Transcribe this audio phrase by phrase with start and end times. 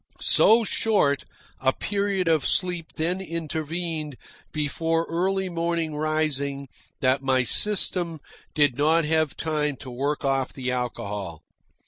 [0.19, 1.25] So short
[1.59, 4.15] a period of sleep then intervened
[4.51, 6.69] before early morning rising
[7.01, 8.19] that my system
[8.55, 11.43] did not have time to work off the alcohol.